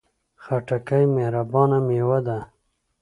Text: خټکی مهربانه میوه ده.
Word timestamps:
خټکی 0.43 1.03
مهربانه 1.15 1.77
میوه 1.87 2.19
ده. 2.27 2.39